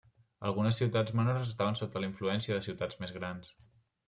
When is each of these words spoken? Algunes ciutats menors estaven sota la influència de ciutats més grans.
Algunes 0.51 0.79
ciutats 0.79 1.13
menors 1.19 1.43
estaven 1.51 1.77
sota 1.81 2.01
la 2.05 2.09
influència 2.13 2.57
de 2.59 2.65
ciutats 2.71 2.99
més 3.05 3.15
grans. 3.21 3.55